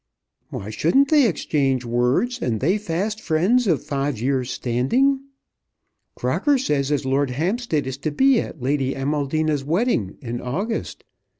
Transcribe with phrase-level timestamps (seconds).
[0.49, 5.19] "Why shouldn't they exchange words, and they fast friends of five years' standing?
[6.15, 11.03] Crocker says as Lord Hampstead is to be at Lady Amaldina's wedding in August.